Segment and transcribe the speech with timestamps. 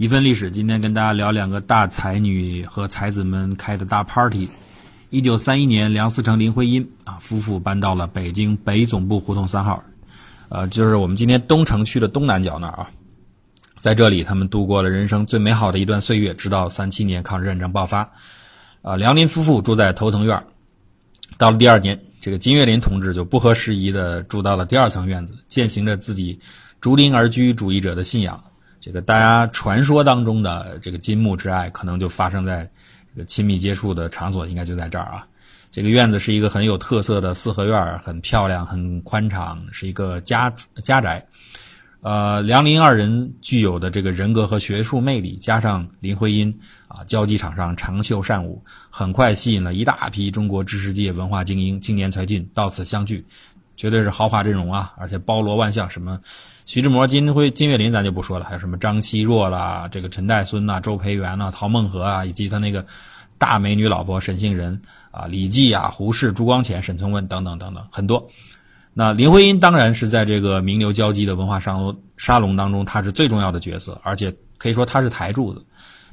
[0.00, 4.48] 一份历史，今天跟大家聊两个大才女和才子们开的大 party。
[5.10, 9.84] 一九三一年，梁思成、林徽因啊夫妇搬到了北京北总部胡同三号，
[10.48, 12.90] 呃，就是我们今天东城区的东南角那儿啊。
[13.78, 18.10] 在这里，他们度过了人生最美好的一段岁月，直到三七年抗日战争爆发。
[18.80, 20.42] 啊，梁林夫妇住在头层院
[21.36, 26.40] 到了第二年，这个金岳霖同志就不合时宜的住到了第二层院子，践行着自己
[26.80, 28.42] 竹林而居主义者的信仰。
[28.80, 32.68] 这个大家传说当中的这个金木之爱，可能就发生在
[33.14, 35.26] 这个亲密接触的场所，应该就在这儿啊。
[35.70, 41.24] 这个院子是一个很有特色的四合院，很漂亮，很宽敞，是一个家家宅。
[42.00, 46.58] 呃，梁林二人具有的这个人格和学术魅力，加上林徽因
[46.88, 53.22] 啊，交际场上长袖善舞，很快吸引了一大批中国知识界文化精英、青年才俊到此相聚，
[53.76, 54.94] 绝对是豪华阵容啊！
[54.96, 56.18] 而且包罗万象，什么。
[56.70, 62.86] 徐志摩、金辉、金岳霖，咱就不说了，还有什么张奚若啦，这个陈岱孙呐、周培源呐、陶孟和啊，以及他那个
[63.38, 68.24] 大美女老婆沈杏仁啊、李济啊、胡适、朱光潜、沈从文等等等等，很多。
[68.94, 75.66] 那林徽因当然是在这个名流交际的文化沙龙沙龙当中，她是最重要的角色，而且可以说她是台柱子。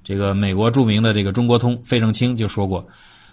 [0.03, 2.84] 这个美国著名的这个中国通费正清就说过，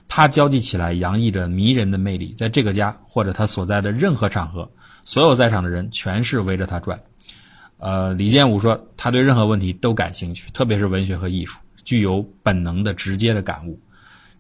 [0.09, 4.71] 她交际起来洋溢着迷人的魅力，在这个家或者她所在的任何场合，
[5.07, 7.01] 所有在场的人全是围着她转。
[7.85, 13.79] 呃，李建武说，他对任何问题都感兴趣，特别是文学和艺术，具有本能的直接的感悟。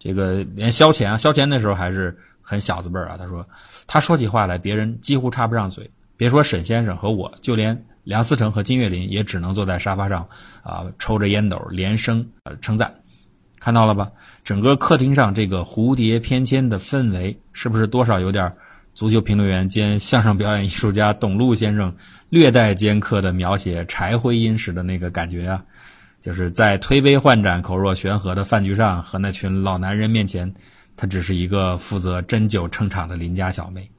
[0.00, 3.18] 这个连萧乾啊，萧乾那时候还是很小子辈儿啊。
[3.18, 3.46] 他说，
[3.86, 5.90] 他说起话来，别人几乎插不上嘴。
[6.16, 10.26] 别说沈先生和我，就连梁思成和金岳霖也只能坐在沙发上
[10.62, 12.90] 啊，抽着烟斗，连声呃称赞。
[13.60, 14.10] 看到了吧？
[14.42, 18.50] 整个客厅上这个蝴蝶翩跹的氛围，是不是多少有点？
[18.94, 21.94] 足球评论员兼相声表演艺术家董路先生
[22.28, 25.62] 略带尖刻的描写柴徽因时的那个感觉啊，
[26.20, 30.52] 就是在推杯换盏、口若悬河的饭局上，和那群老男人面前，
[30.96, 33.90] 他只是一个负责斟酒撑场的邻家小妹。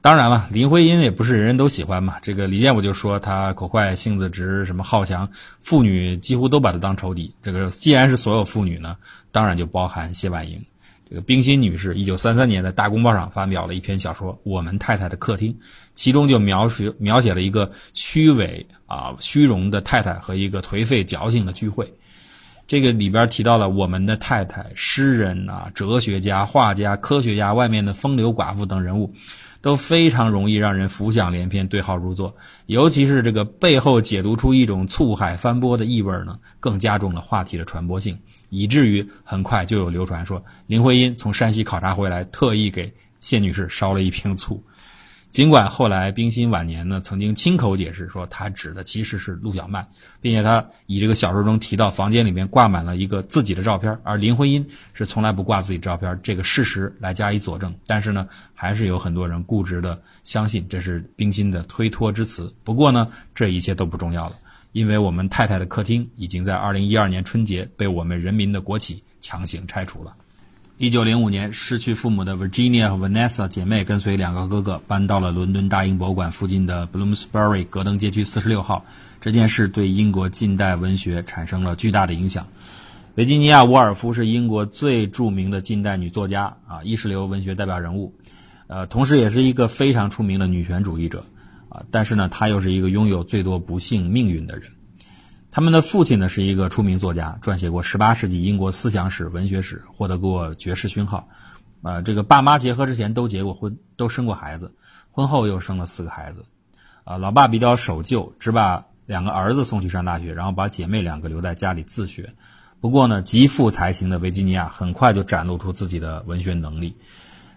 [0.00, 2.18] 当然了，林徽因也不是人人都喜欢嘛。
[2.22, 5.28] 这个李建武就说她口快、性子直、什么好强，
[5.60, 7.34] 妇女几乎都把她当仇敌。
[7.42, 8.96] 这个既然是所有妇女呢，
[9.32, 10.64] 当然就包含谢婉莹。
[11.08, 15.50] 这个冰心女士，一九三三年在《大公报》上发表了一篇小说《我们太太的客厅》，
[15.94, 21.90] 其中就描述描写了一个虚伪啊、虚荣的太太和一个颓废矫情的聚会。
[22.66, 29.10] 这个里边提到了我们的太太、诗人啊、哲学家、画家、科学家，外面的风流寡妇等人物，
[29.62, 32.36] 都非常容易让人浮想联翩、对号入座。
[32.66, 38.18] 尤其是这个背后解读出一种醋海翻波的意味呢，更加重了话题的传播性。
[38.50, 44.62] 以至于很快就有流传说，林徽因从山西考察回来，特意给谢女士烧了一瓶醋。
[45.30, 49.86] 尽管后来冰心晚年呢，曾经亲口解释说，她指的其实是陆小曼，
[50.22, 57.74] 并且她以这个小说中提到房间里面挂满了一个自己的照片，而林徽因是从来不挂自己照片这个事实来加以佐证。
[57.86, 62.50] 但是呢，还是有很多人固执的相信这是冰心的推脱之词。
[62.64, 64.36] 不过呢，这一切都不重要了。
[64.72, 70.14] 因为我们太太的客厅已经在二零一二年春节被我们人民的国企强行拆除了。
[70.76, 78.84] 一九零五年，失去父母的 Virginia 和 Vanessa 姐妹跟随两个哥哥搬到了伦敦大英博物馆附近的 Bloomsbury 格登街区四十六号。
[79.20, 82.46] 这件事对英国近代文学产生了巨大的影响。
[83.16, 88.14] 维吉尼亚·沃尔夫是英国最著名的近代女作家啊，意识流文学代表人物，
[88.68, 91.26] 呃，同时也是一个非常出名的女权主义者。
[91.68, 94.70] 啊，但是呢，他又是一个拥有最多不幸命运的人。
[95.50, 101.28] 他们的父亲呢是一个出名作家，撰写过十八世纪英国思想史、文学史，获得过爵士勋号。
[101.82, 104.74] 啊，这个爸妈结合之前都结过婚，都生过孩子，
[105.10, 106.44] 婚后又生了四个孩子。
[107.04, 112.34] 啊，老爸比较守旧，只把两个儿子送去上大学，然后把姐妹两个留在家里自学。
[112.80, 116.94] 不过呢，极富才情的维吉尼亚很快就展露出自己的文学能力。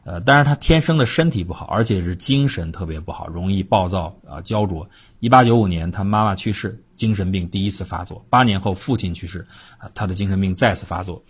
[0.04, 4.90] 呃，但是他天生的身体不好，而且是精神特别不好，容易暴躁啊，焦灼。
[5.20, 8.26] 一八九五年，他妈妈去世，精神病第一次发作。
[8.28, 9.46] 八年后，父亲去世，
[9.78, 11.24] 啊，他的精神病再次发作，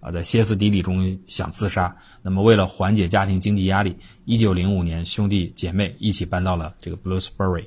[0.00, 1.96] 啊，在歇斯底里中想自杀。
[2.20, 3.96] 那么，为了缓解家庭经济压力，
[4.26, 7.64] 一九零五年，兄弟姐妹一起搬到了这个 Bluesbury。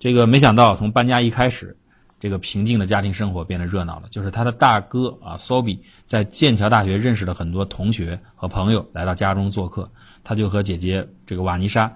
[0.00, 1.76] 这个没想到，从搬家一开始。
[2.20, 4.06] 这个平静的家庭生活变得热闹了。
[4.10, 9.90] 就是他的大哥啊，Sobi 在剑桥大学认识了很多同学和朋友，来到家中做客。
[10.22, 11.90] 他就和姐姐这个瓦妮莎，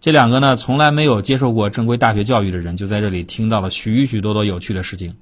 [0.00, 5.16] 这两个呢从来没有接受过正规大学教育的人，就在这里听到了许许多多有趣的事情。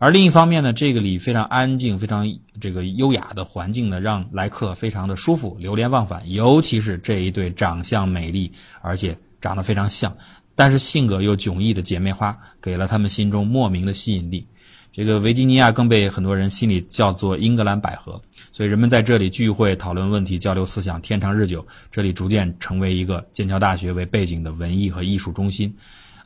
[0.00, 2.26] 而另一方面呢，这个里非常安静、非常
[2.58, 6.22] 这个优雅的环境呢，让来客非常的舒服、流连忘返。
[6.24, 10.16] 尤其是这一对长相美丽，而且长得非常像。
[10.60, 14.46] 但是性格又迥异的姐妹花，给了他们心中莫名的吸引力。
[14.92, 18.20] 这个维吉尼亚更被很多人心里叫做英格兰百合，
[18.52, 21.66] 所以人们在这里聚会、讨论问题、交流思想，天长日久。
[21.90, 25.74] 这里逐渐成为一个剑桥大学为背景的文艺和艺术中心。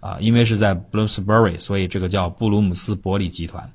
[0.01, 3.73] 啊，因为是在 Bloomsbury，所以这个叫布鲁姆斯伯里集团。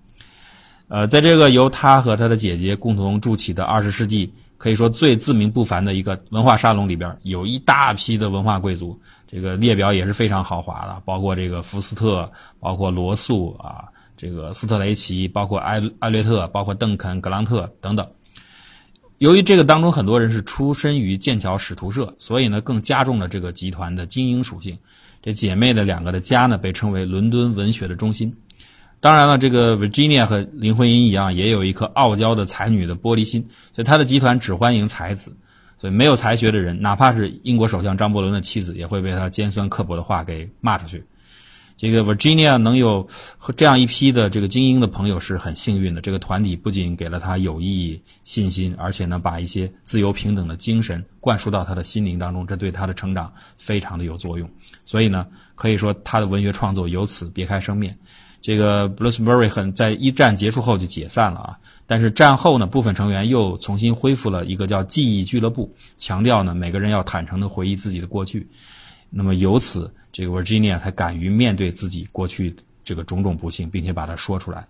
[0.90, 4.30] 呃，在这个由他和他的姐姐共同筑起的二十世纪
[4.60, 12.30] 可以说最自命不凡的一个文化沙龙里边，有一大批的文化贵族，这个列表也是非常豪华的，包括这个福斯特，
[12.60, 13.86] 包括罗素啊，
[14.18, 18.06] 这个斯特雷奇，包括埃埃略特，包括邓肯、格朗特等等。
[19.20, 24.78] 由于这个当中很多人是出身于剑桥使徒社，所以呢，更加重了这个集团的精英属性。
[25.22, 28.36] 这姐妹的两个的家呢，被称为伦敦文学的中心。
[29.00, 33.42] 当然了，这个 Virginia 和林徽因一样，也有一颗傲娇的才女的玻璃心，
[33.74, 35.36] 所以她的集团只欢迎才子。
[35.82, 41.02] 所以没有才学的人，哪怕是英国首相张伯伦的妻子，也会被他尖酸刻薄的话给骂出去。
[41.78, 43.08] 这个 Virginia 能有
[43.56, 46.02] 这样一批的这个精英的朋友是很幸运的。
[46.02, 54.50] 这个团体不仅给了他有益信心，而且呢，把一些自由平等的精神灌输到他的心灵当中，这对他的成长非常的有作用。
[54.84, 55.26] 所以呢，
[55.56, 57.98] 可以说他的文学创作由此别开生面。
[58.42, 68.48] 这个 Bloomsbury 很在一战结束后就解散了啊，但是战后呢，部分成员又重新恢复了一个叫记忆俱乐部，强调呢每个人要坦诚的回忆自己的过去。
[69.10, 74.66] 那么由此，这个 Virginia 才敢于面对自己过去这个种种不幸，并且把它说出来。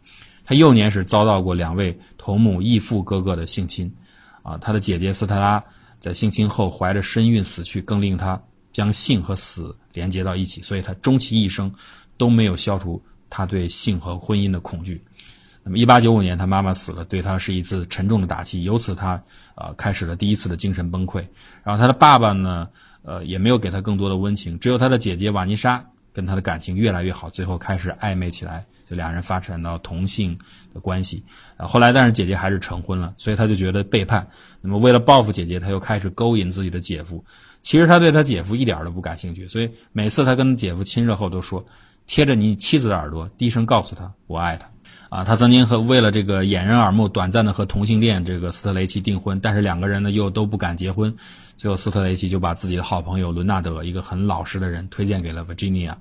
[0.45, 3.91] 他幼年时遭到过两位同母异父哥哥的性侵，
[4.41, 5.63] 啊，他的姐姐斯特拉
[5.99, 8.41] 在性侵后怀着身孕死去，更令他。
[8.71, 11.73] 将性和死连接到一起，所以他终其一生
[12.17, 15.01] 都没有消除他对性和婚姻的恐惧。
[15.61, 19.21] 那么，一八九五年，他妈妈死了，对他是一次沉重的打击，由此他
[19.55, 21.23] 呃开始了第一次的精神崩溃。
[21.63, 22.67] 然后，他的爸爸呢，
[23.03, 30.37] 呃，也没有给他更多的温情，只有他的姐姐瓦妮莎跟他的感情越来越好，最后开始暧昧起来，就两人发展到同性
[30.73, 31.21] 的关系。
[31.57, 34.25] 啊，后来但是姐姐还是成婚了，所以他就觉得背叛。
[34.61, 37.23] 那么，为了报复姐姐，他又开始勾引自己的姐夫。
[37.61, 41.63] 其实他对他姐夫一点都不感兴趣，所以每次他跟姐夫亲热后都说
[42.09, 44.67] ：“贴着你妻子的耳朵，低声告诉她我爱她。”
[45.09, 51.15] 啊，他曾经和为了这个掩人耳目，短暂的和同性恋这个斯特雷奇订婚，但是两个人呢又都不敢结婚，
[51.55, 55.93] 最后斯特雷奇就把自己的好朋友伦纳德，一个很老实的人，推荐给了 Virginia。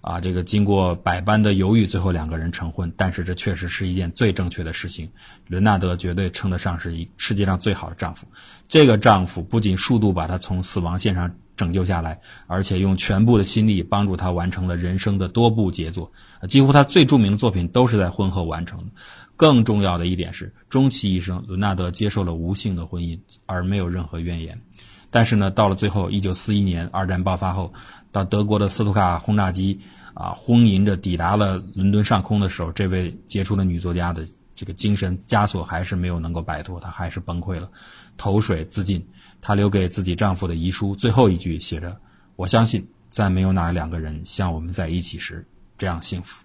[0.00, 2.92] 啊，这个经过百般的犹豫，最后两个人成婚。
[2.96, 5.10] 但是这确实是一件最正确的事情。
[5.46, 8.26] 伦纳德绝对称得上是一世界上最好的丈夫。
[8.66, 11.30] 这个丈夫不仅数度把他从死亡线上
[11.60, 16.10] 拯救下来，而且用全部的心力帮助他完成了人生的多部杰作。
[16.48, 18.82] 几乎他最著名的作品都是在婚后完成。
[19.36, 24.58] 更重要的一点是，终其一生，伦纳德接受了无性的婚姻，而没有任何怨言。
[25.10, 27.70] 但是呢，到了最后，一九四一年二战爆发后。
[28.12, 29.78] 到德国的斯图卡轰炸机
[30.14, 34.24] 啊轰吟着抵达了伦敦上空的时候，这位杰出的女作家的
[34.60, 37.66] 这个精神枷锁还是没有能够摆脱，她还是崩溃了，
[38.18, 39.02] 投水自尽。
[39.40, 41.98] 她留给自己丈夫的遗书最后一句写着
[42.36, 45.42] ：“我相信，再没有哪两个人像我们在一起时
[45.78, 46.44] 这样幸福。”